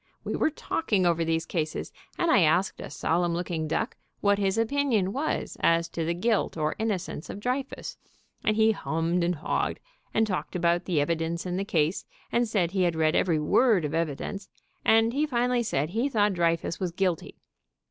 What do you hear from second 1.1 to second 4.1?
these cases, and I asked a solemn looking duck